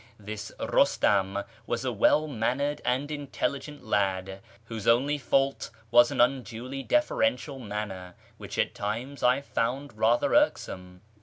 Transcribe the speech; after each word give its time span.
This 0.17 0.51
Eustam 0.59 1.43
was 1.67 1.85
a 1.85 1.91
well 1.91 2.25
mannered 2.27 2.81
and 2.83 3.11
intelligent 3.11 3.85
lad, 3.85 4.41
whose 4.65 4.87
only 4.87 5.19
fault 5.19 5.69
was 5.91 6.09
an 6.09 6.19
unduly 6.19 6.81
deferential 6.81 7.59
manner, 7.59 8.15
which 8.39 8.57
at 8.57 8.73
times 8.73 9.21
I 9.21 9.41
found 9.41 9.93
rather 9.95 10.33
irksome. 10.33 11.01